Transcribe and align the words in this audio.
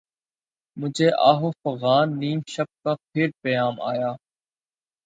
مجھے 0.77 1.07
آہ 1.29 1.39
و 1.43 1.49
فغان 1.61 2.07
نیم 2.19 2.39
شب 2.47 2.69
کا 2.83 2.93
پھر 3.03 3.27
پیام 3.41 3.75
آیا 3.81 4.11